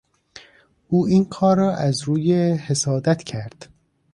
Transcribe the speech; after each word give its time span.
او 0.89 1.07
این 1.07 1.25
کار 1.25 1.57
را 1.57 1.75
از 1.75 2.03
روی 2.03 2.33
حسادت 2.53 3.23
کرد. 3.23 3.69